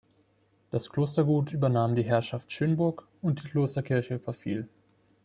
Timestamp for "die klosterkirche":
3.43-4.17